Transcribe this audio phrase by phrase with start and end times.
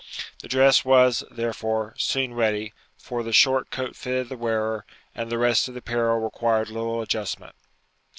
[0.41, 5.37] The dress was, therefore, soon ready, for the short coat fitted the wearer, and the
[5.37, 7.53] rest of the apparel required little adjustment.